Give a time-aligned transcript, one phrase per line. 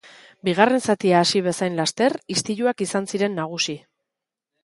[0.47, 3.77] Bigarren zatia hasi bezain laster istiluak izan ziren nagusi.